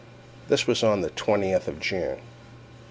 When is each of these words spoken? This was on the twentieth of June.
This 0.47 0.65
was 0.65 0.81
on 0.81 1.01
the 1.01 1.11
twentieth 1.11 1.67
of 1.67 1.79
June. 1.79 2.21